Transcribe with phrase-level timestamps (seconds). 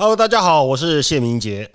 [0.00, 1.72] Hello，大家好，我是谢明杰。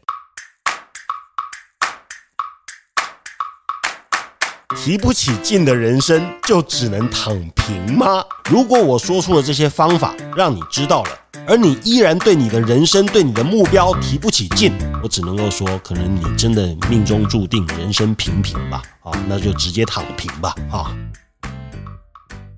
[4.78, 8.24] 提不起劲的人生就只能躺平吗？
[8.50, 14.72] 如果我说出了这些方法，让你知道了，而你依然对你的人生、对你的目标提不起劲，
[15.04, 18.82] 我只能够说，可能你真的命中注定人生平平吧。
[19.02, 20.56] 啊，那就直接躺平吧。
[20.72, 20.96] 啊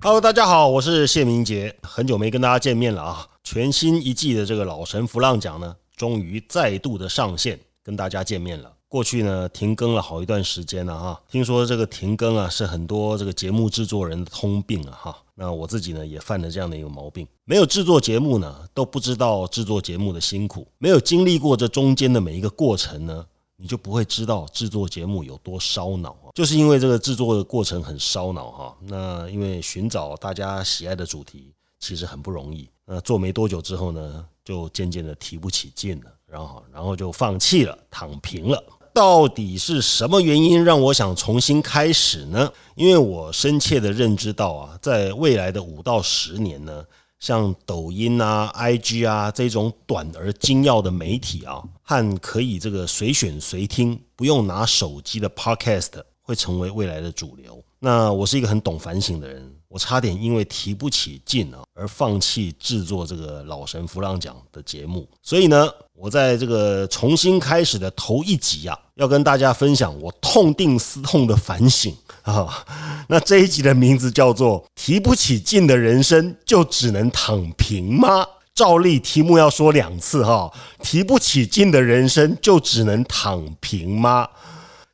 [0.00, 3.26] ，Hello，大家好，我是谢明杰，很久没跟大家见面了啊。
[3.46, 8.72] 全新一季的这个老神弗浪奖呢，终于再度的上线，跟大家见面了。
[8.88, 15.16] 过去呢停更了好一段时间了哈，听说这个停更啊是很多这个节目制作人的通病啊哈。
[15.36, 23.24] 那我自己呢也犯了这样的一个毛病，没有制作节目呢都不知道制作节目的辛苦，没有经历过这中间的每一个过程呢，
[23.56, 26.34] 你就不会知道制作节目有多烧脑啊。
[26.34, 38.62] 就是因为这个制作的过程很烧脑哈，那因为寻找大家喜爱的主题其实很不容易，那做没多久之后呢，就渐渐的提不起劲了，然后然后就放弃了，躺平了。
[38.94, 42.50] 到底是什么原因让我想重新开始呢？
[42.76, 46.82] 因为我深切的认知到啊，在未来的五到十年呢，
[47.20, 55.90] 像抖音啊、IG 啊这种短而精要的媒体啊，和可以这个随选随听、不用拿手机的 Podcast
[56.22, 57.62] 会成为未来的主流。
[57.78, 65.06] 那我是一个很懂反省的人，我差点因为提不起劲啊而放弃制作这个老神弗朗奖的节目。
[65.22, 72.64] 所以呢，我在这个重新开始的头一集啊，要跟大家分享我痛定思痛的反省啊。
[73.08, 80.50] 那这一集的名字叫做“提不起劲的人生就只能躺平吗？”照例题目要说两次哈
[80.82, 84.26] ，“提不起劲的人生就只能躺平吗？”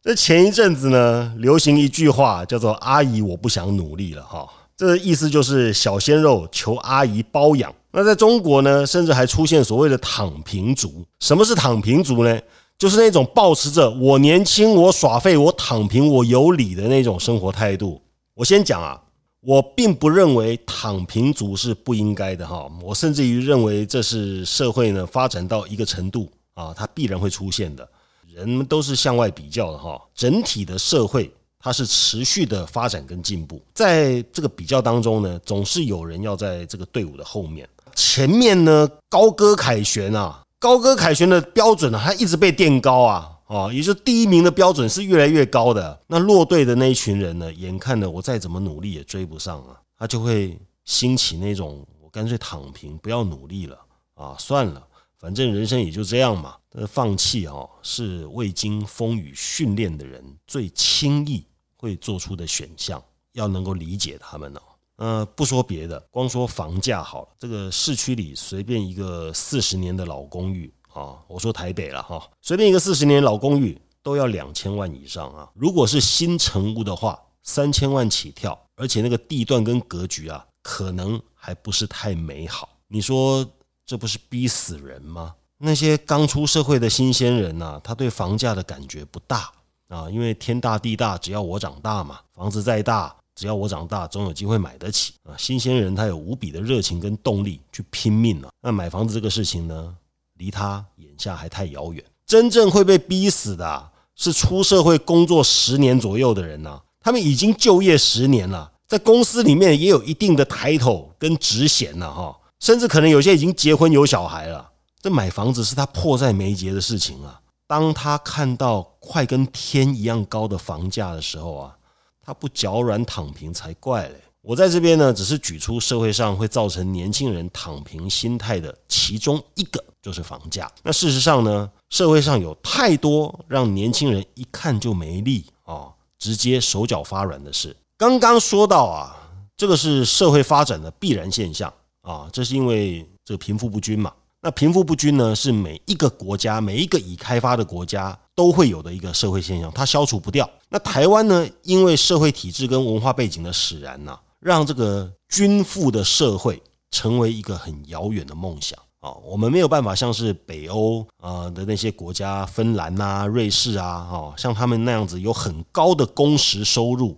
[0.02, 7.72] 这前一阵子呢，流行一句话叫做“阿姨，我不想努力了”哈，这意思就是小鲜肉求阿姨包养。
[7.92, 11.04] 那在中国呢，甚至还出现所谓的“躺平族”。
[11.22, 12.36] 什么是躺平族呢？
[12.76, 18.02] 就是那种保持着我年轻、我耍废、我躺平、我有理的那种生活态度。
[18.34, 19.00] 我先讲啊，
[19.42, 27.88] 我并不认为躺平族是不应该的哈，我甚至于认为这是社会呢发展到一个程度啊，它必然会出现的。
[28.34, 46.00] 人们都是向外比较的哈，整体的社会它是持续的发展跟进步，在这个比较当中呢，总是有人要在这个队伍的后面，前面呢高歌凯旋啊，高歌凯旋的标准呢，它一直被垫高啊，啊，也就是第一名的标准是越来越高的。
[46.06, 53.78] 那落队的那一群人呢，眼看着我再怎么努力也追不上啊，他就会兴起那种我干脆躺平，不要努力了
[54.14, 54.82] 啊，算了。
[55.22, 61.46] 反正人生也就这样嘛，呃，放弃哦，是未经风雨训练的人最轻易
[61.76, 63.00] 会做出的选项，
[63.34, 64.60] 要能够理解他们哦。
[64.96, 75.48] 呃，不说别的，光说房价好了，这个市区里随便一个四十年的老公寓啊，我说台北了哈，随便一个四十年老公寓都要两千万以上啊。
[75.54, 82.68] 如果是新成屋的话，三千万起跳，而且那个地段跟格局啊，可能还不是太美好。
[82.88, 83.48] 你说？
[83.92, 85.34] 这不是逼死人吗？
[85.58, 89.52] 那些刚出社会的新鲜人呐，他对房价的感觉不大
[89.88, 92.18] 啊，因为天大地大，只要我长大嘛。
[92.34, 95.36] 房子再大，只要我长大，总有机会买得起啊。
[95.36, 98.48] 新鲜人他有无比的热情跟动力去拼命啊。
[98.62, 99.94] 那买房子这个事情呢，
[100.38, 102.02] 离他眼下还太遥远。
[102.24, 112.38] 真正会被逼死的是出社会工作十年左右的人呐，他们已经就业十年了，在公司里面也有一定的抬头跟职衔了哈。
[112.62, 114.70] 甚至可能有些已经结婚有小孩了，
[115.02, 117.40] 这买房子是他迫在眉睫的事情啊。
[117.66, 121.76] 当他看到快跟天一样高的房价的时候啊，
[122.24, 124.14] 他不脚软躺平才怪嘞。
[124.42, 130.70] 我在这边呢，只是举出社会上会造成年轻人躺平心态的其中一个，就是房价。
[130.84, 137.76] 那事实上呢，社会上有太多让年轻人一看就没力啊，直接手脚发软的事。
[137.98, 139.16] 刚刚说到啊，
[139.56, 141.72] 这个是社会发展的必然现象。
[142.02, 144.12] 啊，这是因为这个贫富不均嘛？
[144.40, 150.50] 那贫富不均呢，是每一个国家、每一个已开发的国家都会有的一个社会现象，它消除不掉。
[150.68, 156.60] 那台湾呢，因为社会体制跟文化背景的使然呐，让这个均富的社会
[156.90, 159.12] 成为一个很遥远的梦想啊。
[159.24, 167.16] 我们没有办法像是北欧啊的那些国家，芬兰啊、瑞士啊，哈，像他们那样子有很高的工时收入。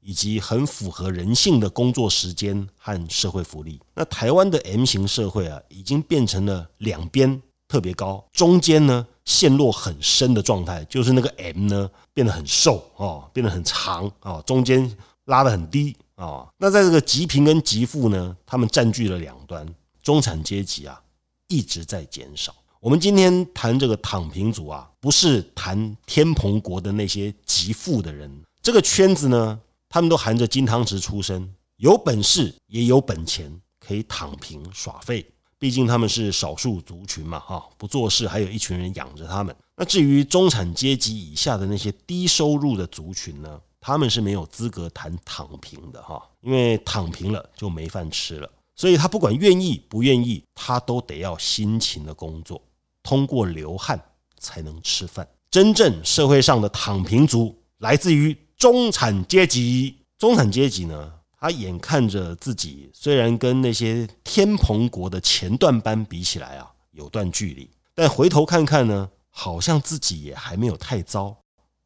[0.00, 3.80] 以及很符合人性的工作时间和社会福利。
[3.94, 16.48] 那台湾的 M 型社会啊，已经变成了两边特别高，中间呢陷落很深的状态，就是那个 M 呢变得很瘦啊，变得很长啊，中间拉得很低啊。
[16.58, 19.66] 那在这个极贫跟极富呢，他们占据了两端，
[20.02, 21.00] 中产阶级啊
[21.48, 22.54] 一直在减少。
[22.80, 28.42] 我们今天谈这个躺平族啊，不是谈天蓬国的那些极富的人。
[28.62, 35.26] 这个圈子呢，他们都含着金汤匙出身，有本事也有本钱，可以躺平耍废。
[35.58, 39.54] 毕竟他们是少数族群嘛，哈，不做事还有一群人养着他们。
[39.76, 48.50] 那至于中产阶级以下的那些低收入的族群呢，他们是没有资格谈躺平的，哈，因为躺平了就没饭吃了。
[48.76, 52.62] 所以他不管愿意不愿意，他都得要辛勤的工作。
[53.02, 54.00] 通过流汗
[54.38, 55.28] 才能吃饭。
[55.50, 59.96] 真正社会上的躺平族来自于中产阶级。
[60.18, 71.34] 中产阶级呢，他眼看着自己虽然跟那些天蓬国的前段班比起来啊，有段距离，但回头看看呢，好像自己也还没有太糟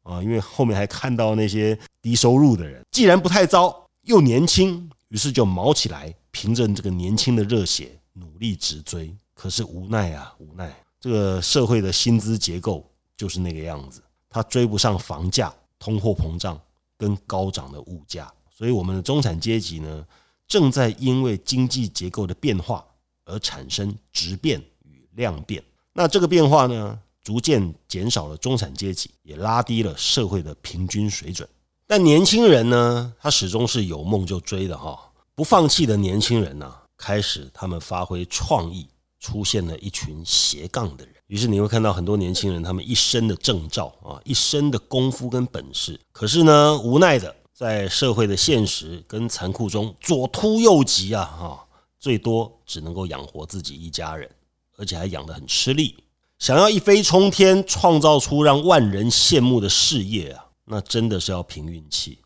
[0.03, 0.21] 啊。
[0.21, 9.15] 因为后面还看到那些低收入的人，既然不太糟，又年轻，于是就毛起来，凭着这个年轻的热血努力直追。
[9.33, 10.75] 可是无奈啊，无奈。
[10.99, 12.85] 这个社会的薪资结构
[13.15, 16.59] 就是那个样子，他追不上房价、通货膨胀
[16.97, 20.05] 跟高涨的物价，所以我们的中产阶级呢，
[20.47, 22.85] 正在因为经济结构的变化
[23.25, 25.63] 而产生质变与量变。
[25.93, 31.47] 那这个变化呢，逐渐减少了中产阶级，也拉低了社会的平均水准。
[31.87, 38.87] 但年轻人呢，他始终是有梦就追的哈，不放弃的年轻人呢，开始他们发挥创意。
[39.17, 51.67] 出现了一群斜杠的人，于是你会看到很多年轻人，他们一身的证照啊，一身的功夫跟本事，可是呢，无奈的在社会的现实跟残酷中左突右急啊，哈，
[51.99, 54.29] 最多只能够养活自己一家人，
[54.77, 55.95] 而且还养得很吃力。
[56.37, 62.19] 想要一飞冲天，创造出让万人羡慕的事业啊，那真的是要凭运气。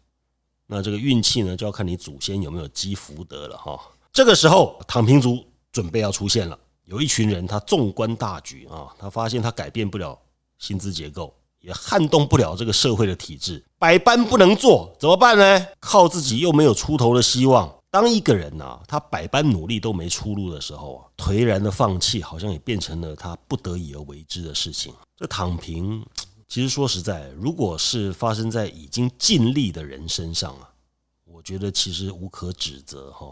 [0.66, 3.80] 那这个运气呢，就要看你祖先有没有积福德了哈。
[4.12, 6.60] 这个时候，躺平族准备要出现了。
[6.90, 10.20] 有一群人，他纵观大局啊，他发现他改变不了
[10.58, 15.68] 薪资结构，也撼动不了这个社会的体制，百般不能做，怎么办呢？
[15.80, 17.72] 靠自己又没有出头的希望。
[17.92, 24.92] 当一个人呐，他百般努力都没出路的时候啊，颓然的放弃，好像也变成了他不得已而为之的事情。
[25.16, 26.04] 这躺平，
[26.48, 30.68] 其实说实在，如果是发生在已经尽力的人身上啊，
[31.26, 33.28] 我觉得其实无可指责哈，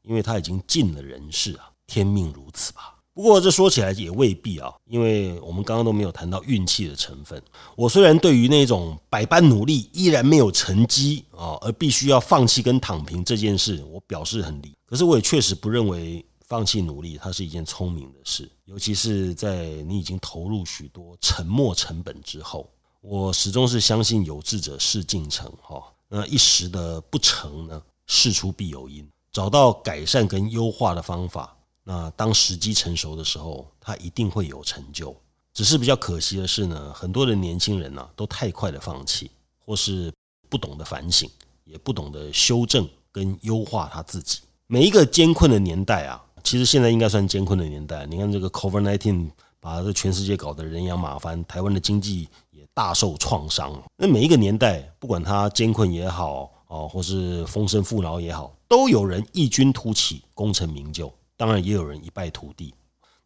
[0.00, 1.68] 因为他已经尽了人事啊。
[1.86, 2.94] 天命如此吧。
[3.12, 7.42] 不过这说起来也未必啊，因为我们刚刚都没有谈到运气的成分。
[7.74, 14.74] 我虽然对于那种百般努力依然没有成绩啊，而必须要放弃跟躺平这件事，我表示很理。
[14.84, 22.70] 可是我也确实不认为放弃努力它是一件聪明的事，尤其是在你已经投入许多沉没成本之后。
[23.00, 25.82] 我始终是相信有志者事竟成哈。
[26.08, 31.55] 那一时的不成呢，事出必有因，找到改善跟优化的方法。
[31.88, 35.14] 那当时机成熟的时候，他一定会有成就。
[35.54, 39.30] 只是比较可惜的是呢，很多的年轻人呢，都太快的放弃，
[39.64, 40.12] 或是
[40.48, 41.30] 不懂得反省，
[41.64, 44.40] 也不懂得修正跟优化他自己。
[44.66, 48.04] 每一个艰困的年代啊，其实现在应该算艰困的年代。
[48.06, 49.30] 你看这个 COVID-19
[49.60, 53.80] 把这全世界搞得人仰马翻，台湾的经济也大受创伤。
[53.96, 61.12] 那每一个年代，不管它艰困也好，哦，或是丰盛富饶也好，都有人异军突起，功成名就。
[61.36, 62.74] 当然也有人一败涂地，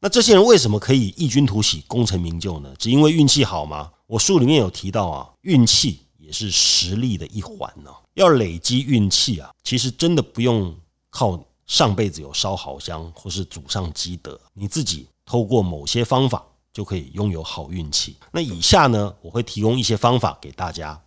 [0.01, 2.75] 那这些人为什么可以异军突起、功成名就呢？
[2.79, 3.91] 只因为运气好吗？
[4.07, 7.91] 我书里面有提到啊，运气也是实力的一环呢。
[8.15, 10.75] 要累积运气啊，其实真的不用
[11.11, 18.17] 靠上辈子有烧好香或是祖上积德，你自己透过某些方法就可以拥有好运气。
[18.33, 21.01] 那以下呢，我会提供一些方法给大家。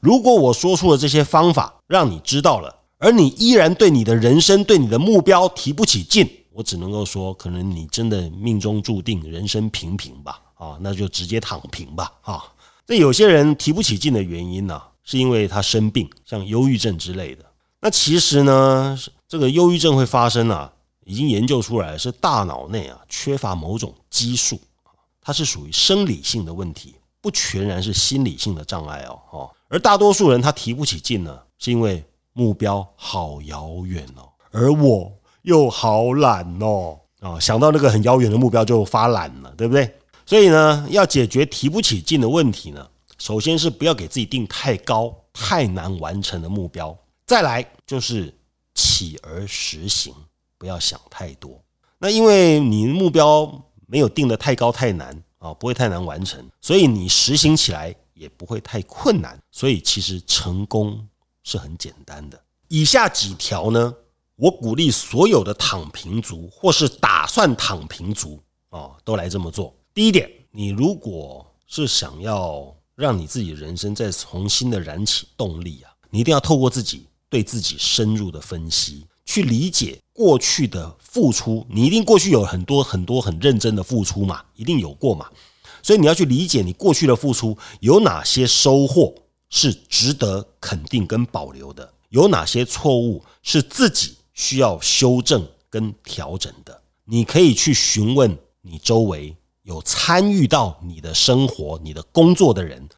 [0.00, 6.28] 如果我说出的这些方法让你知道了，而你依然对你的人生、对你的目标提不起劲。
[6.54, 12.44] 我只能够说，可能你真的命中注定人生平平吧，啊，那就直接躺平吧，啊。
[12.86, 17.44] 这有些人提不起劲的原因呢，是因为他生病，像忧郁症之类的。
[17.80, 20.70] 那其实呢，这个忧郁症会发生啊，
[21.04, 24.60] 已经研究出来是大脑内啊缺乏某种激素，
[25.20, 29.50] 它是属于生理性的问题，不全然是心理性的障碍哦，哦。
[29.68, 32.04] 而大多数人他提不起劲呢，是因为
[32.34, 35.10] 目标好遥远哦，而我。
[35.42, 39.92] 又好懒哦，啊，想到那个很遥远的目标就发懒了，对不对？
[40.24, 46.96] 所以呢，要解决提不起劲的问题呢，首先是不要给自己定太高、太难完成的目标，
[47.26, 48.32] 再来就是
[48.74, 50.14] 起而实行，
[50.56, 51.60] 不要想太多。
[51.98, 61.04] 那因为你的目标没有定的太高太难啊，不会太难完成，所以你实行起来也不会太困难，所以其实成功
[61.42, 62.40] 是很简单的。
[62.68, 63.92] 以下几条呢？
[64.36, 69.74] 我鼓励所有的躺平族，或是打算躺平族，啊，都来这么做。
[69.94, 81.66] 第一点，你如果是想要让你自己人生再重新的燃起动力啊，你一定要透过自己对自己深入的分析，去理解过去的付出。
[81.68, 85.30] 你一定过去有很多很多很认真的付出嘛，一定有过嘛。
[85.82, 89.14] 所以你要去理解你过去的付出有哪些收获
[89.50, 96.82] 是值得肯定跟保留的，有哪些错误是自己需要修正跟调整的。
[97.04, 102.88] 你可以去询问你周围有参与到你的生活、你的工作的人，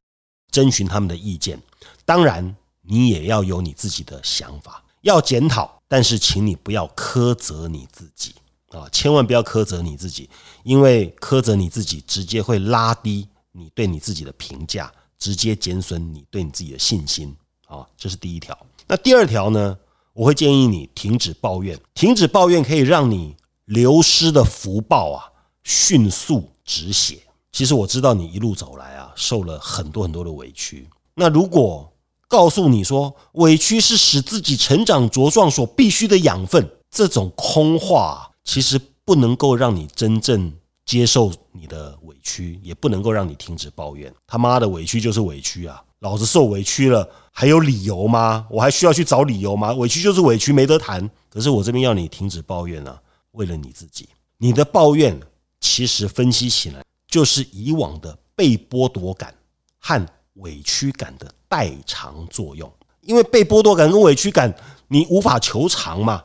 [0.51, 1.61] 征询他们的意见。
[2.05, 8.35] 当然，你也要有你自己的想法，要检讨，但是请你不要苛责你自己。
[8.71, 10.29] 啊，千万不要苛责你自己，
[10.65, 17.35] 因为苛责你自己，直接会拉低你对你自己的评价，直接减损你对你自己的信心。
[17.67, 18.57] 啊，这是第一条。
[18.87, 19.79] 那第二条呢？
[20.15, 25.29] 我会建议你停止抱怨，停止抱怨可以让你流失的福报啊
[25.63, 27.19] 迅速止血。
[27.53, 30.89] 其实我知道你一路走来啊，受了很多很多的委屈。
[31.15, 31.93] 那如果
[32.27, 38.31] 告诉你说委屈是使自己成长茁壮所必须的养分，这种空话。
[38.45, 40.53] 其实不能够让你真正
[40.85, 44.15] 接受你的委屈，也不能够让你停止抱怨。
[44.27, 45.83] 他妈的委屈就是委屈啊！
[46.05, 48.47] 老子受委屈了，还有理由吗？
[48.51, 49.73] 我还需要去找理由吗？
[49.73, 51.11] 委屈就是委屈，没得谈。
[51.31, 53.01] 可是我这边要你停止抱怨啊！
[53.31, 54.07] 为了你自己，
[54.37, 55.19] 你的抱怨
[55.61, 59.35] 其实分析起来就是以往的被剥夺感
[59.79, 62.71] 和委屈感的代偿作用。
[63.01, 64.55] 因为被剥夺感跟委屈感
[64.89, 66.23] 你无法求偿嘛，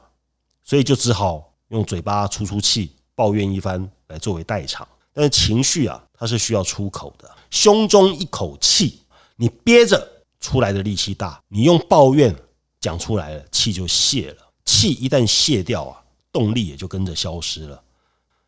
[0.62, 1.53] 所以就只好。
[1.69, 7.29] 用嘴巴出出气，抱怨一番来作为代偿，但是情绪啊，它是需要出口的。
[7.51, 9.00] 胸中一口气，
[9.41, 10.05] 你憋着
[10.41, 12.36] 出来的力气大，你用抱怨
[12.81, 14.51] 讲出来了，气就泄了。
[14.65, 17.81] 气一旦泄掉啊，动力也就跟着消失了。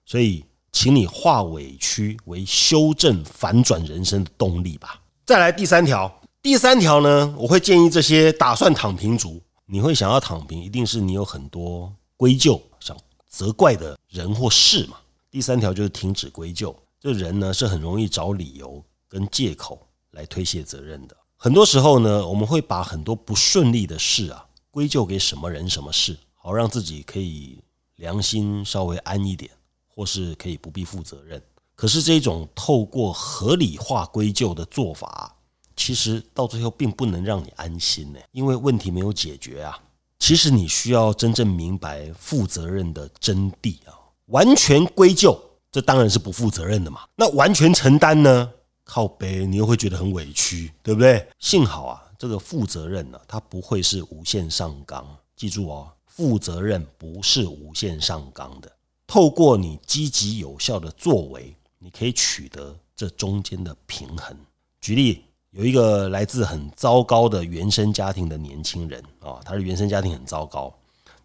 [0.05, 0.43] 所以，
[0.73, 5.01] 请你化委屈为修正、反转人生的动力吧。
[5.25, 12.97] 再来第三条，第三条呢，我会建议这些打算躺平族，你会想要躺平，一定是你有很多归咎想。
[13.29, 14.97] 责怪的人或事嘛。
[15.29, 16.77] 第三条就是停止归咎。
[16.99, 21.15] 这人呢是很容易找理由跟借口来推卸责任的。
[21.35, 27.59] 很多时候呢，我们会把很多不顺利的事啊归咎给什么人什么事，好让自己可以
[27.95, 29.49] 良心稍微安一点，
[29.87, 31.41] 或是可以不必负责任。
[31.75, 35.35] 可是这种透过合理化归咎的做法，
[35.75, 39.79] 其实到最后并不能让你安心呢，因为问题没有解决啊。
[40.19, 43.97] 其实你需要真正明白负责任的真谛啊！
[44.27, 45.35] 完全归咎，
[45.71, 47.01] 这当然是不负责任的嘛。
[47.15, 48.51] 那完全承担呢？
[48.93, 51.25] 靠背，你又会觉得很委屈，对不对？
[51.39, 55.07] 幸好啊，这个负责任呢，它不会是无限上纲。
[55.33, 58.69] 记住哦，负责任不是无限上纲的。
[59.07, 64.37] 透过你积极有效的作为，你可以取得这中间的平衡。
[64.81, 65.23] 举例。
[65.51, 70.73] 有一个来自很糟糕的原生家庭的年轻人啊，他的原生家庭很糟糕，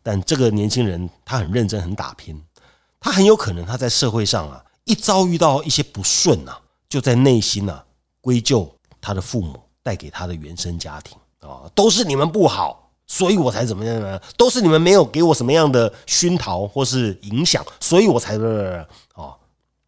[0.02, 2.42] 但这个年轻人他很认真、很打拼，
[2.99, 7.85] 他很有可能他在社会上啊，一遭遇到一些不顺啊，就在内心啊
[8.21, 14.21] 归咎他的父母带给他的原生家庭啊，都是你们不好，所以我才怎么样呢？
[14.37, 18.37] 都是你们没有给我什么样的熏陶或是影响，所以我才
[19.14, 19.37] 啊，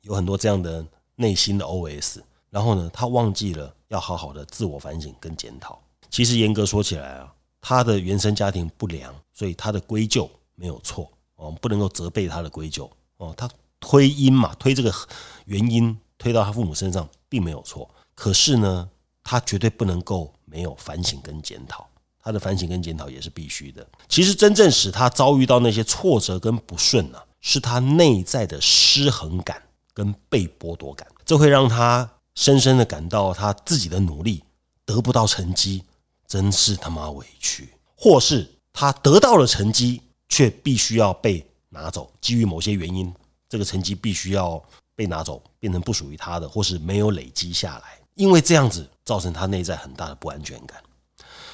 [0.02, 0.84] 有很多这样的
[1.16, 2.20] 内心的 OS。
[2.50, 5.78] 然后呢，他忘记了要好好的自我反省跟检讨。
[6.08, 13.34] 其实严格说起来啊，他的原生家庭不良，所以他的归咎没有错哦，不能够责备他的归咎哦。
[13.36, 13.50] 他
[13.80, 14.90] 推因嘛，推这个
[15.44, 17.88] 原因推到他父母身上，并没有错。
[18.14, 18.86] 可是呢，
[19.24, 21.88] 他绝对不能够没有反省跟检讨。
[22.20, 23.86] 他的反省跟检讨也是必须的。
[24.08, 29.62] 其实真正使他遭遇到那些挫折跟不顺呢，是他内在的失衡感
[29.94, 32.10] 跟被剥夺感，这会让他。
[32.34, 34.44] 深深的感到他自己的努力
[34.84, 35.82] 得不到成绩，
[36.24, 37.64] 真是他妈委屈；
[37.96, 43.12] 或是他得到了成绩，却必须要被拿走，基于某些原因，
[43.48, 44.62] 这个成绩必须要
[44.98, 50.82] 被拿走，变成不属于他的，或是没有累积下来，因为这样子造成他内在很大的不安全感。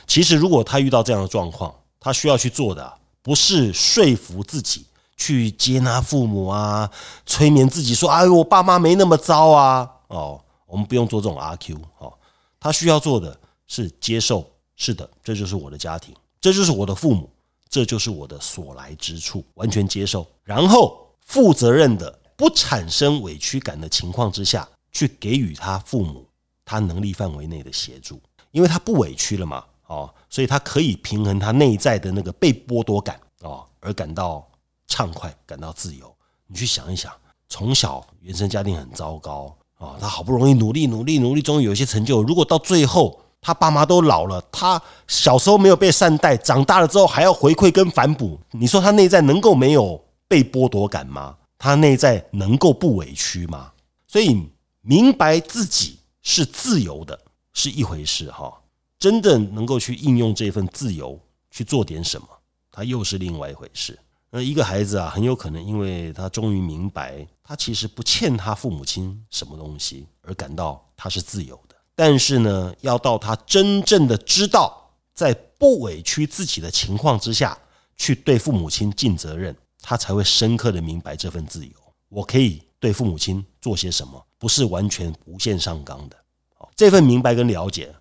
[0.06, 4.86] 其实，如果他遇到这样的状况，他需要去做的不是说服自己
[5.18, 6.90] 去接纳父母啊，
[7.26, 10.40] 催眠自己说：“哎，我爸妈没那么糟啊。”哦。
[10.66, 12.12] 我们不用做这种阿 Q 哦，
[12.58, 17.30] 他需要做的是接受，是的，这就是我的家庭，这就是我的父母，
[17.68, 26.26] 这就是我的所来之处，完全接受，然后负责任的，不产生委屈感的情况之下去给予他父母
[26.64, 34.46] 他能力范围内的协助，因为他不委屈了嘛，哦，所以他可以平衡他内在的那个被剥夺感哦，而感到
[34.86, 36.14] 畅快，感到自由。
[36.46, 37.12] 你去想一想。
[37.46, 42.22] 从小原生家庭很糟糕哦，他好不容易努力努力努力，终于有一些成就。
[42.22, 51.36] 如果到最后他爸妈都老了，他小时候没有被善待，长大了之后还要回馈跟反哺，你说他内在能够没有被剥夺感吗？
[51.64, 53.72] 他内在能够不委屈吗？
[54.06, 54.38] 所以
[54.82, 57.18] 明白自己是自由的
[57.54, 58.52] 是一回事哈，
[58.98, 61.18] 真的能够去应用这份自由
[61.50, 62.28] 去做点什么，
[62.70, 63.98] 他又是另外一回事。
[64.28, 71.74] 那一个孩子啊，很有可能因为他终于明白，他其实不欠他父母亲什么东西，而感到他是自由的。
[71.94, 77.56] 但是呢，要到他真正的知道，在不委屈自己的情况之下
[77.96, 79.56] 去对父母亲尽责任，
[79.86, 81.72] 他才会深刻的明白这份自由。
[82.08, 86.16] 我可以对父母亲做些什么，不是完全无限上纲的。
[86.74, 87.94] 这份明白跟了解，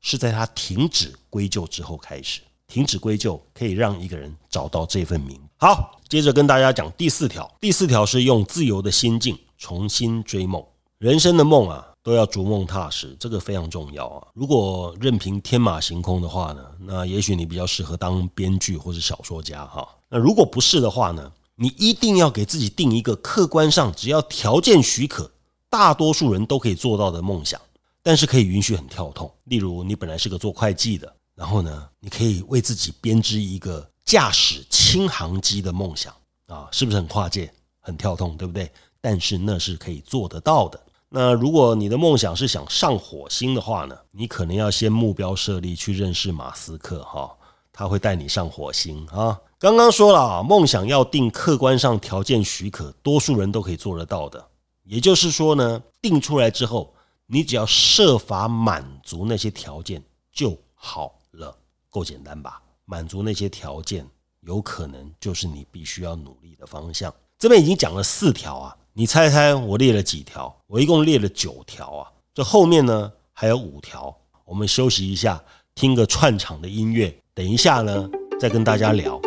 [0.00, 2.40] 是在他停止归咎之后开始。
[2.66, 5.40] 停止归咎，可以让一个人找到这份明。
[5.58, 7.48] 好，接着跟大家讲第四条。
[7.60, 10.66] 第四条是用自由的心境重新追梦。
[10.98, 14.28] 人生的梦啊，都要逐梦踏实，这个非常重要啊。
[14.32, 19.84] 如果任凭天马行空的话呢，那也许你比较适合当编剧或是小说家哈。
[20.08, 25.28] 那如果不是的话呢，你一定要给自己定一个客观上只要条件许可，
[25.68, 27.60] 大多数人都可以做到的梦想，
[28.04, 29.28] 但是可以允许很跳痛。
[29.46, 31.12] 例如，你本来是个做会计的。
[31.34, 36.14] 然后呢，你可以为自己编织一个驾驶轻航机的梦想
[36.46, 38.70] 啊，是不是很跨界、很跳痛，对不对？
[39.00, 40.80] 但是那是可以做得到的。
[41.08, 47.36] 那如果你的梦想是想上火星的话呢，你可能要先目标设立去认识马斯克哈，
[47.72, 49.40] 他会带你上火星啊。
[49.58, 54.44] 刚刚说了啊，梦想要定客观上条件许可，多数人都可以做得到的。
[54.84, 56.92] 也就是说呢，定出来之后，
[57.26, 61.56] 你只要设法满足那些条件就好了。
[61.88, 62.60] 够简单吧？
[62.84, 64.06] 满足那些条件，
[64.40, 67.12] 有可能就是你必须要努力的方向。
[67.38, 70.56] 这边已经讲了四条啊，你猜猜我列了几条？
[70.66, 72.08] 我一共列了九条啊。
[72.32, 74.16] 这后面呢还有五条。
[74.46, 75.38] 我们休息一下，
[75.74, 77.14] 听个串场的音乐。
[77.34, 78.08] 等一下呢，
[78.40, 79.20] 再跟大家聊。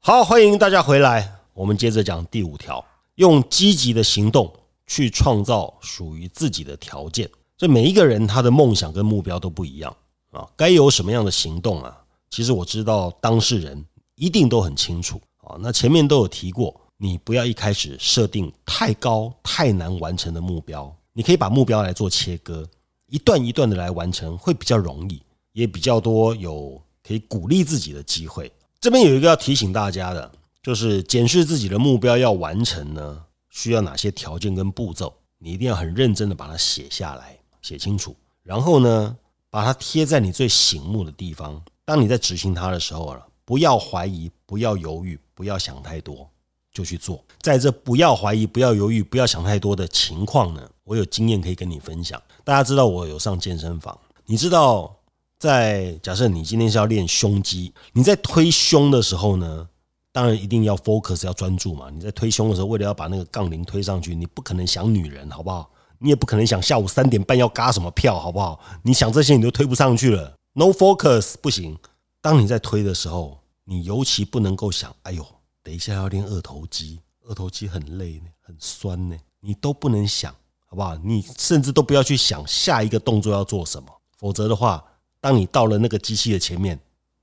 [0.00, 1.32] 好，欢迎大家回来。
[1.54, 2.84] 我们接着讲第五条。
[3.14, 4.52] 用积极的行动
[4.88, 7.30] 去创造属于自己的条件。
[7.56, 9.96] 这每一个人他的梦想跟目标都不一样
[10.30, 11.96] 啊，该有什么样的行动啊？
[12.30, 15.56] 其实我知道当事人一定都很清楚啊。
[15.60, 22.68] 那前面都有提过，你不要一开始设定太高、太难完成的目标，你可以把目标来做切割，
[23.06, 28.52] 一段一段的来完成，会比较容易，也比较多有可以鼓励自己的机会。
[28.80, 30.32] 这边有一个要提醒大家的。
[30.60, 35.14] 就是检视自己的目标要完成呢，需要哪些条件跟步骤？
[35.38, 38.14] 你一定要很认真的把它写下来，写清楚。
[38.42, 39.16] 然后呢，
[39.50, 41.62] 把它贴在你最醒目的地方。
[41.84, 46.28] 当你在执行它的时候啊，不要怀疑，不要犹豫，不要想太多，
[46.72, 47.24] 就去做。
[47.40, 52.22] 在这不要怀疑、不要犹豫、不要想太多的情况呢，我有经验可以跟你分享。
[52.44, 54.94] 大家知道我有上健身房，你知道，
[55.38, 59.68] 在假设你今天是要练胸肌，你在推胸的时候呢？
[60.10, 61.90] 当然一定要 focus，要专注嘛。
[61.90, 65.70] 你在推胸的时候，为了要把那个杠铃推上去，你不可能想女人，好不好？
[65.98, 68.60] 你也不可能想下午三点半要嘎什么票，好不好？
[68.82, 70.34] 你想这些，你都推不上去了。
[70.52, 71.78] No focus 不行。
[72.20, 75.24] 当你在推的时候，你尤其不能够想，哎呦，
[75.62, 80.34] 等一下要练二头肌，二头肌很累呢，很酸呢，你都不能想，
[80.66, 80.96] 好不好？
[80.96, 84.84] 你甚至都不要去想下一个动作要做什么，否则的话，
[85.20, 86.78] 当你到了那个机器的前面，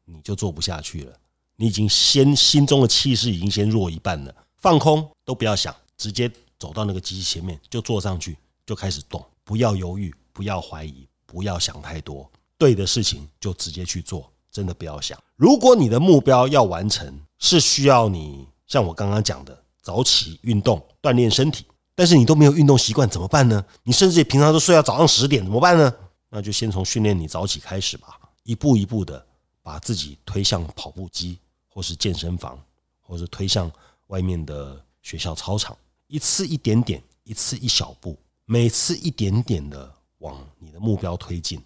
[0.06, 1.14] 你就做不下去了。
[1.58, 15.22] 你已经先心中的气势已经先弱一半了，放空都不要想，直接走到那个机器前面就坐上去，就开始动，不要犹豫，不要怀疑，不要想太多，对的事情就直接去做，真的不要想。
[15.36, 23.64] 如果你的目标要完成，是需要你像我刚刚讲的早起运动锻炼身体，但是你都没有运动习惯怎么办呢？
[23.84, 25.94] 你甚至平常都睡到早上十点怎么办呢？
[26.30, 29.26] 那就先从训练你早起开始吧，一步一步的
[29.62, 31.40] 把自己推向跑步机。
[31.68, 32.58] 或是健身房，
[33.02, 33.70] 或是推向
[34.08, 41.60] 外面的学校操场，一次一点点，一次一小步，每次一点点的往你的目标推进，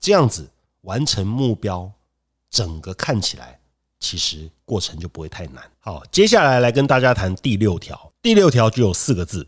[0.00, 0.50] 这样子
[0.80, 1.90] 完成目标，
[2.50, 3.60] 整个看起来
[4.00, 5.62] 其实过程就不会太难。
[5.78, 8.10] 好，接下来来跟大家谈第六条。
[8.22, 9.46] 第六条只有四个字，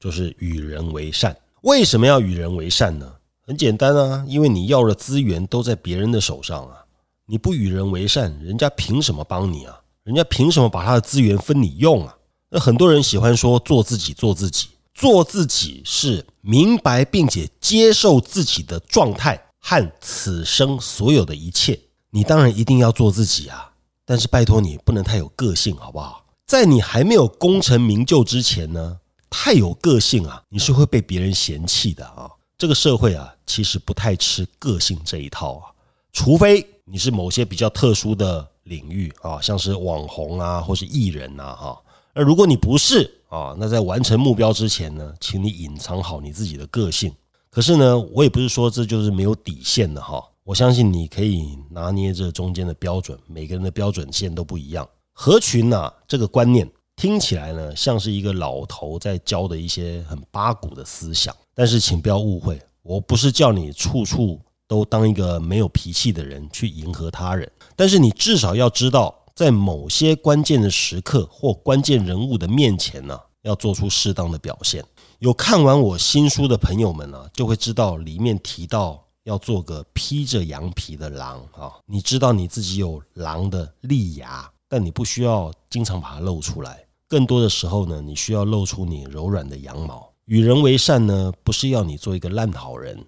[0.00, 1.36] 就是与人为善。
[1.62, 3.16] 为什么要与人为善呢？
[3.42, 6.84] 很简单啊，因为你要的资源都在别人的手上啊。
[7.26, 9.82] 你不与人为善，人家凭什么帮你啊？
[10.02, 12.16] 人家凭什么把他的资源分你用啊？
[12.48, 21.78] 那很多人喜欢说做自己，做自己，做自己是明白并且接受自己的状态，和此生所有的一切，
[22.10, 23.70] 你当然一定要做自己啊！
[24.06, 26.24] 但是拜托你不能太有个性，好不好？
[26.46, 32.30] 在你还没有功成名就之前呢，太有个性啊，你是会被别人嫌弃的啊！
[32.56, 35.68] 这个社会啊，其实不太吃个性这一套啊，
[36.10, 41.82] 除非你是某些比较特殊的领域啊，像是网红啊，或是艺人呐，哈。
[42.18, 47.12] 那如果你不是啊，那在完成目标之前呢，请你隐藏好你自己的个性。
[47.50, 50.24] 可是呢，我也不是说这就是没有底线的哈。
[50.42, 54.88] 我相信你可以拿捏这中间的标准，每个人的标准线都不一样。
[55.12, 61.36] 合群呐，这个观念听起来呢，像是一个老头在教的一些很八股的思想。
[61.54, 69.14] 但是请不要误会，我不是叫你处处都当一个没有脾气的人去迎合他人，但是你至少要知道。
[69.36, 74.82] 在某些关键的时刻或关键人物的面前呢，要做出适当的表现。
[75.18, 81.70] 有看完我新书的朋友们呢，就会知道里面提到要做个披着羊皮的狼啊。
[81.84, 86.86] 你知道你自己有狼的利牙，但你不需要经常把它露出来。
[87.06, 90.10] 更多的时候呢，你需要露出你柔软的羊毛。
[90.24, 92.98] 与人为善呢，不是要你做一个烂好人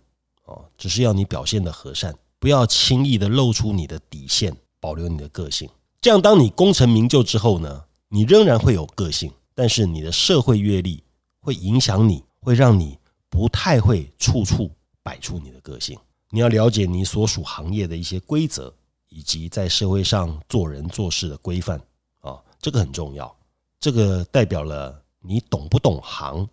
[0.44, 5.66] 哦，只是要你表现的和善，不要轻易的露出你的底线，保留你的个性。
[6.00, 11.02] 这样，当你功成名就之后呢，你仍然会有个性，但是你的社会阅历
[11.40, 12.96] 会影响你，会让你
[13.28, 14.70] 不太会处处
[15.02, 15.98] 摆出你的个性。
[16.30, 18.72] 你要了解你所属行业的一些规则，
[19.08, 21.80] 以及在社会上做人做事的规范
[22.20, 23.34] 啊，这个很重要。
[23.80, 26.48] 这个代表了你懂不懂行，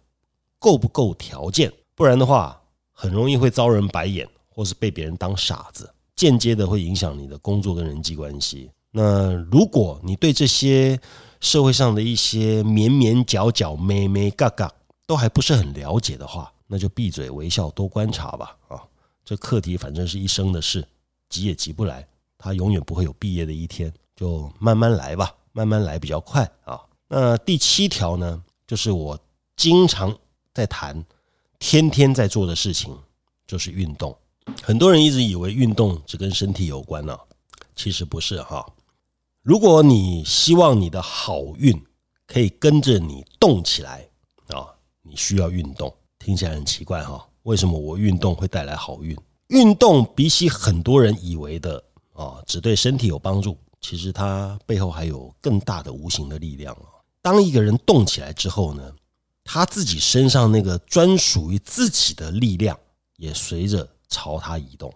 [0.57, 2.59] 够不够条件，不然的话，
[2.91, 8.71] 很容易会遭人白眼，或是被别人当傻子，间接的会影响你的工作跟人际关系。
[8.97, 10.97] 那如果你对这些
[11.41, 14.71] 社会上的一些绵绵角角、咩咩嘎嘎
[15.05, 18.55] 都还不是很了解的话，那就闭嘴微笑，多观察吧。
[18.69, 18.81] 啊，
[19.25, 20.87] 这课题反正是一生的事，
[21.27, 26.79] 急也急不来，他永远不会有毕业的一天，就慢慢来吧，慢慢来比较快啊。
[27.09, 29.19] 那第七条呢，就是我
[29.57, 30.17] 经常
[30.53, 31.03] 在谈、
[31.59, 32.97] 天天在做的事情，
[33.45, 34.17] 就是运动。
[34.63, 37.19] 很多人一直以为运动只跟身体有关呢，
[37.75, 38.65] 其实不是哈。
[39.45, 41.79] 如果你希望你的好运
[42.25, 44.03] 可以跟着你动起来
[44.47, 44.65] 啊，
[45.03, 45.95] 你需要运动。
[46.17, 49.15] 听起来很奇怪哈，为什么我运动会带来好运？
[49.49, 51.77] 运动比起很多人以为的
[52.13, 56.97] 啊，只对身体有帮助，其实它背后还有更大的无形的力量啊。
[57.21, 58.91] 当一个人动起来之后呢，
[59.43, 62.75] 他自己身上那个专属于自己的力量
[63.17, 64.91] 也随着朝他移动。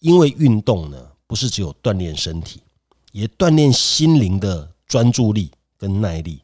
[0.00, 2.60] 因为运动呢，不是只有锻炼身体。
[3.12, 6.42] 也锻炼心灵的专注力跟耐力，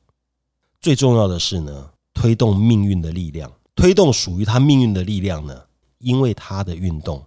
[0.81, 5.64] 最重要的是呢，推动命运的力量，推动属于他命运的力量呢，
[5.98, 7.24] 因为他的运动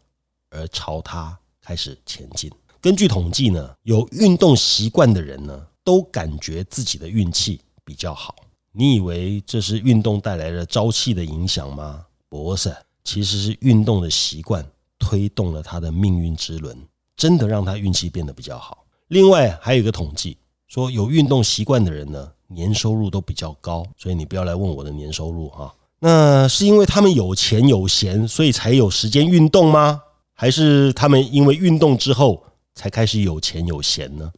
[0.51, 2.49] 而朝他开始前进。
[2.79, 8.35] 根据统计呢，有运动习惯的人呢，都感觉自己的运气比较好。
[8.71, 12.05] 你以为这是运动带来的朝气的影响吗？
[12.29, 14.65] 不是，其实是运动的习惯
[14.97, 16.77] 推动了他的命运之轮，
[17.17, 18.80] 真的让他运气变得比较好。
[19.11, 20.37] 另外还有一个统计
[20.69, 23.85] 说，有运动习惯的人呢，年收入都比较高。
[23.97, 25.75] 所以你不要来问我的年收入哈。
[25.99, 30.01] 那是因为他们有钱有闲，所以才有时间运动吗？
[30.33, 32.41] 还是他们因为运动之后
[32.73, 34.31] 才开始有钱有闲呢？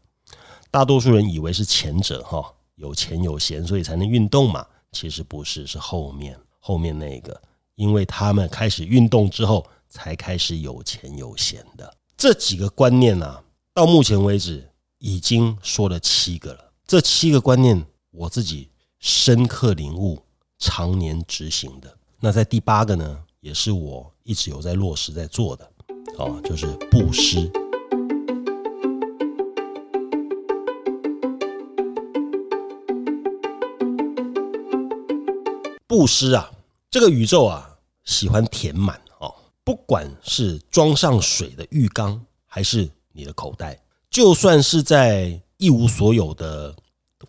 [0.71, 4.65] 大多数人以为是前者哈，有钱有闲，所以才能运动嘛。
[4.91, 7.39] 其实不是，是后面后面那个，
[7.75, 11.95] 因为他们开始运动之后，才开始有钱有闲的。
[12.17, 13.39] 这几个观念呢？
[13.75, 16.73] 到目前为止，已经说了七个了。
[16.85, 20.21] 这七个观念，我自己深刻领悟，
[20.59, 21.97] 常年执行的。
[22.19, 25.67] 那在第八个呢，也是我一直有在落实在做的，
[26.19, 27.51] 哦，就是布施。
[35.87, 36.51] 布施啊，
[36.91, 39.33] 这个宇宙啊，喜欢填满哦，
[39.63, 42.87] 不管是装上水的浴缸，还是。
[43.13, 46.75] 你的口袋，就算是在一无所有的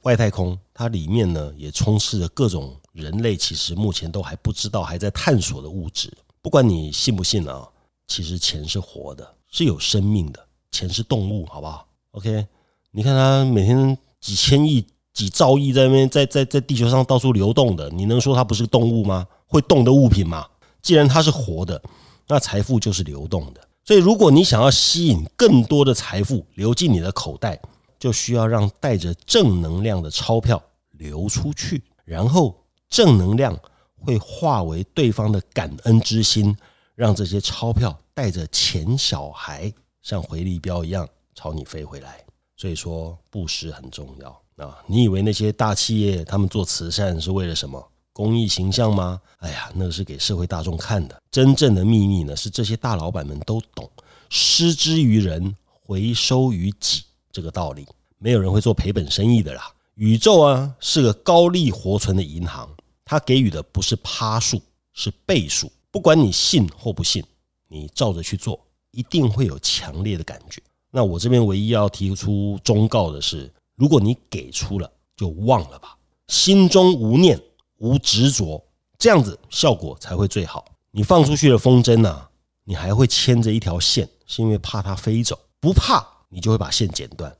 [0.03, 6.13] 外太空，它里面呢也充斥着各种人类其实目前都还不知道、还在探索的物质。
[6.43, 7.69] 不管你信不信啊，
[8.07, 12.47] 其实钱是活的，是有生命的，钱是动物，好不好？OK，
[12.91, 19.27] 你看它每天几千亿、几兆亿在那边在在在地球上到处流动的，你能说它不是动物吗？
[19.47, 20.47] 会动的物品吗？
[20.83, 21.81] 既然它是活的，
[22.27, 23.61] 那财富就是流动的。
[23.85, 27.61] 所以，如果你想要吸引更多的财富流进你的口袋，
[27.99, 33.59] 就需要让带着正能量的钞票流出去，然后正能量
[33.97, 36.57] 会化为对方的感恩之心，
[36.95, 39.71] 让这些钞票带着钱小孩
[40.01, 42.25] 像回力镖一样朝你飞回来。
[42.57, 44.79] 所以说布施很重要啊！
[44.87, 47.91] 你以为那些大企业他们做慈善是为了什么？
[48.15, 49.21] 公益形象吗？
[49.39, 51.21] 哎呀，那是给社会大众看的。
[51.33, 53.91] 真正的秘密呢，是这些大老板们都懂
[54.31, 57.85] “施之于人，回收于己”这个道理。
[58.19, 59.69] 没有人会做赔本生意的啦。
[59.97, 62.71] 宇宙啊，是个高利活存的银行，
[63.05, 65.71] 它给予的不是趴数，是倍数。
[65.91, 67.23] 不管你信或不信，
[67.67, 70.63] 你照着去做，一定会有强烈的感觉。
[70.93, 75.97] 那我这边唯一要提出忠告的是：如果你给出了，就忘了吧，
[76.29, 77.41] 心中无念。
[77.79, 78.65] 无执着，
[78.99, 80.65] 这样子效果才会最好。
[80.91, 82.29] 你放出去的风筝呢，
[82.65, 85.39] 你还会牵着一条线，是因为怕它飞走。
[85.61, 87.31] 不怕，你就会把线剪断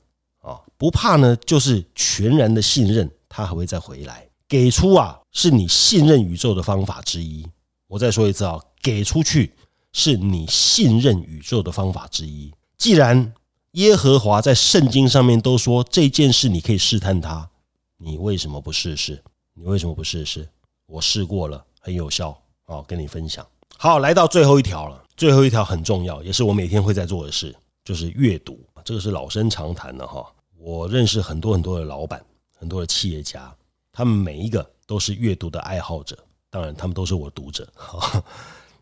[0.41, 0.59] 啊。
[0.77, 4.27] 不怕呢，就是全然的信任它还会再回来。
[4.47, 7.47] 给出啊，是你信任宇宙的方法之一。
[7.87, 9.53] 我再说一次啊，给出去
[9.93, 12.53] 是你信任宇宙的方法之一。
[12.77, 13.33] 既然
[13.71, 17.49] 耶和华在圣经上面都说这件事你可以试探他，
[17.97, 19.23] 你为什么不试试？
[19.57, 20.45] 你为什么不试试？
[20.85, 22.83] 我试过了，很有效哦！
[22.85, 23.45] 跟你分享。
[23.77, 25.01] 好，来到最后一条了。
[25.15, 28.59] 最后一条很重要，也是我每天会在做的事，就是阅读。
[28.83, 30.25] 这个是老生常谈的哈。
[30.57, 32.21] 我认识很多很多的老板，
[32.59, 33.49] 很多的企业家，
[33.93, 36.17] 他们每一个都是阅读的爱好者。
[36.49, 37.65] 当然，他们都是我读者。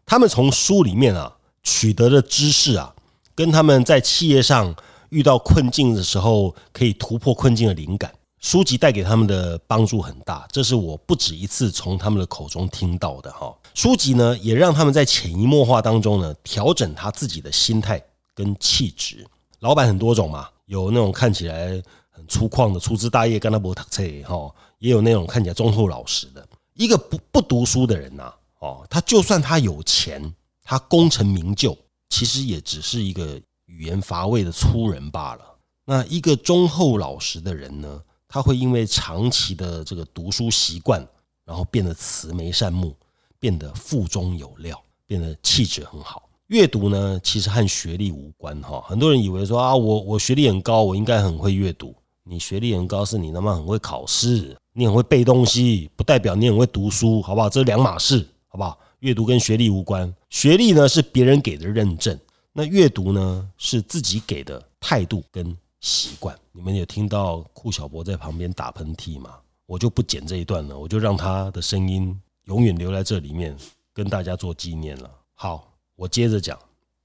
[0.08, 1.32] 他们从书里面啊
[1.62, 2.96] 取得的知识啊，
[3.36, 4.76] 跟他们在企业上
[5.10, 8.12] 遇到困境的时候可以突破困境的灵感。
[8.44, 13.56] 书籍带给他们的帮助很大，这是我不止一次从他们的口中听到的哈。
[13.74, 18.04] 书籍呢，也让他们在潜移默化当中呢，调整他自己的心态
[18.36, 19.26] 跟气质。
[19.62, 26.46] 老板很多种嘛，有那种看起来很粗犷的粗枝大叶跟他不读册哈，也有那种看起来忠厚老实的。
[26.74, 30.22] 一个不不读书的人呐，哦，他就算他有钱，
[30.66, 31.78] 他功成名就，
[32.10, 35.46] 其实也只是一个语言乏味的粗人罢了。
[35.86, 38.02] 那一个忠厚老实的人呢？
[38.34, 41.08] 他会因为长期的这个读书习惯，
[41.46, 42.96] 然后变得慈眉善目，
[43.38, 46.28] 变得腹中有料，变得气质很好。
[46.48, 48.84] 阅读呢，其实和学历无关哈。
[48.88, 51.94] 很多人以为说啊，我我学历很高，我应该很会阅读。
[52.24, 57.48] 你学历很高，是你他妈很会考试，你很会背东西，不代表你很会读书，好不好？
[57.48, 58.80] 这是两码事，好不好？
[59.02, 62.20] 阅读跟学历无关，学历呢是别人给的认证，
[62.52, 65.56] 那阅读呢是自己给的态度跟。
[65.86, 69.40] 习惯，你们有听到酷小博在旁边打喷嚏吗？
[69.66, 73.58] 我就不剪这一段了，我就让他的声音永远留在这里面，
[73.92, 75.10] 跟大家做纪念了。
[75.34, 76.58] 好，我接着讲。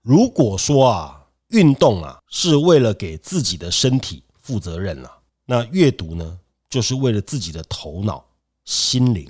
[0.03, 5.11] 如果说啊，运动啊是为了给自己的身体负责任了，
[5.47, 8.23] 那阅读呢，就是为了自己的头脑、
[8.67, 9.27] 心灵，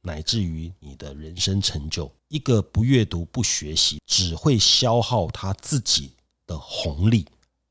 [0.00, 2.10] 乃至于你的人生成就。
[2.26, 6.10] 一个不阅读、不学习，只会消耗他自己
[6.44, 7.24] 的红利。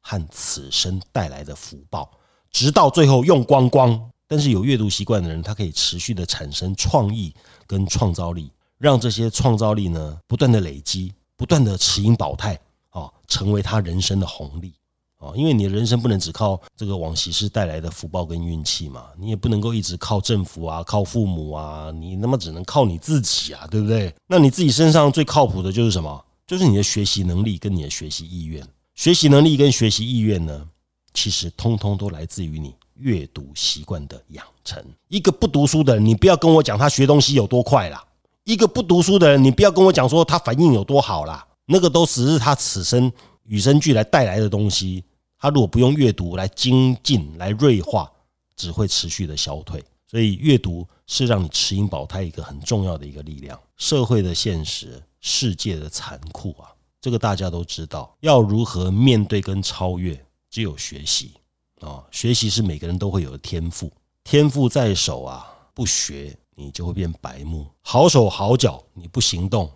[0.03, 2.11] 和此生带来的福报，
[2.51, 3.99] 直到最后用光光。
[4.27, 7.33] 但是有阅读习惯的人，他可以持续的产生创意
[7.67, 14.73] 跟创造力，让这些创造力呢不断的累积，不断的持盈保泰啊，成为他人生的红利
[15.17, 15.33] 啊。
[15.35, 24.13] 因为你的人生不能只靠这个往昔世带来的福报跟运气嘛，你也不能够一直靠政府啊，靠父母啊，你那么只能靠你自己啊，对不对？
[24.25, 26.25] 那你自己身上最靠谱的就是什么？
[26.47, 28.67] 就是你的学习能力跟你的学习意愿。
[28.95, 30.67] 学习能力跟学习意愿呢，
[31.13, 34.83] 其实通通都来自于你阅读习惯的养成。
[35.07, 37.97] 一个不读书的人，你不要跟我讲他学东西有多快啦；
[38.43, 41.45] 一个不读书的人，你不要跟我讲说他反应有多好啦。
[41.65, 43.11] 那个都只是他此生
[43.45, 45.03] 与生俱来带来的东西。
[45.39, 48.09] 他如果不用阅读来精进、来锐化，
[48.55, 49.83] 只会持续的消退。
[50.05, 53.59] 所以，阅读是让你持盈保胎一个很重要的一个力量。
[53.77, 56.69] 社会的现实，世界的残酷啊！
[57.03, 60.17] 这个大家都知道，要如何面对跟超越，
[60.49, 61.33] 只有学习
[61.81, 62.01] 啊！
[62.11, 63.91] 学习是每个人都会有的天赋，
[64.23, 69.69] 天赋在手啊，不学你就会变白目，好手好脚你不行动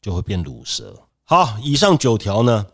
[0.00, 1.00] 就会变卤蛇。
[1.22, 2.66] 好，以上九条呢，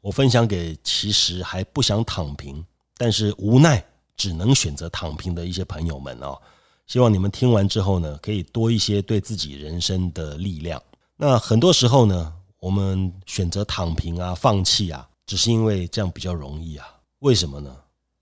[0.00, 2.64] 我分享给其实还不想躺平，
[2.96, 3.84] 但是无奈
[4.16, 6.40] 只能选择躺平的一些朋友们哦。
[6.86, 10.80] 希望你们听完之后呢，可以多一些对自己人生的力量。
[11.16, 12.32] 那很多时候呢。
[12.66, 16.84] 我们选择躺平啊，放弃啊，只是因为这样比较容易啊？
[17.20, 17.72] 为什么呢？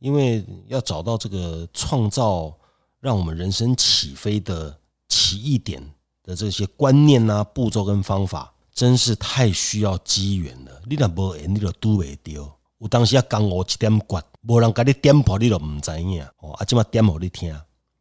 [0.01, 2.55] 因为要找到这个创造
[3.01, 4.79] 让我们人生起飞的
[5.09, 5.83] 奇异点
[6.23, 10.83] 的这些观念啊、步骤跟方法，真是太需要机缘了。
[10.85, 12.47] 你若无缘，你就拄袂着。
[12.81, 16.53] 有当时要刚我一点骨，无人甲你点破，你都唔知影哦。
[16.53, 17.59] 啊，即马点好你听，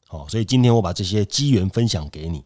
[0.10, 2.43] 哦，所以今天我把这些机缘分享给你，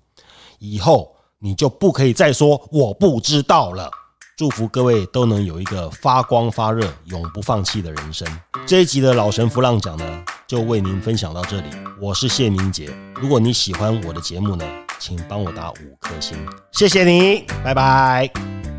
[0.60, 1.17] 以后。
[1.40, 3.90] 你就不可以再说我不知道了。
[4.36, 8.28] 祝福各位都能有一个发光发热、永不放弃的人生。
[8.68, 11.70] 这一集的老神弗浪讲呢，就为您分享到这里。
[12.00, 14.64] 我是谢明杰，如果你喜欢我的节目呢，
[15.00, 16.38] 请帮我打五颗星，
[16.72, 18.77] 谢谢你，拜拜。